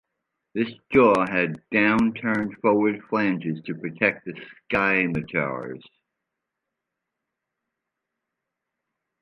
This 0.55 0.67
jaw 0.91 1.27
had 1.29 1.61
down-turned 1.69 2.57
forward 2.57 3.03
flanges 3.07 3.61
to 3.65 3.75
protect 3.75 4.25
the 4.25 4.33
scimitars. 4.71 5.83